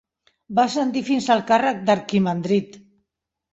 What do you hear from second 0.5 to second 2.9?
Va ascendir fins al càrrec d'Arquimandrit.